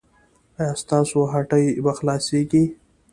[0.59, 2.63] ایا ستاسو هټۍ به خلاصیږي؟